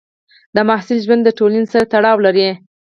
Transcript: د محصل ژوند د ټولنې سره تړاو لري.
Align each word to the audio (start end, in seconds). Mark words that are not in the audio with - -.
د 0.55 0.57
محصل 0.69 0.97
ژوند 1.05 1.21
د 1.25 1.29
ټولنې 1.37 1.67
سره 1.73 1.85
تړاو 1.93 2.17
لري. 2.25 2.49